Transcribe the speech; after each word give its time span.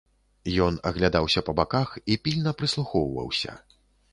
Ён 0.67 0.77
аглядаўся 0.89 1.43
па 1.49 1.55
баках 1.61 1.93
і 2.15 2.17
пільна 2.25 2.55
прыслухоўваўся. 2.63 3.51